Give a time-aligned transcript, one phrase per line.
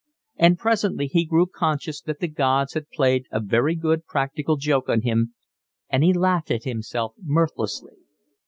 [0.35, 4.89] And presently he grew conscious that the gods had played a very good practical joke
[4.89, 5.35] on him,
[5.91, 7.97] and he laughed at himself mirthlessly.